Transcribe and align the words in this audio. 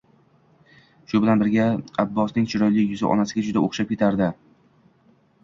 Shu 1.11 1.21
bilan 1.25 1.43
birga 1.43 1.67
Abbosning 2.05 2.49
chiroyli 2.55 2.87
yuzi 2.87 3.07
onasiga 3.11 3.45
juda 3.51 3.65
o`xshab 3.69 3.93
ketardi 3.95 4.33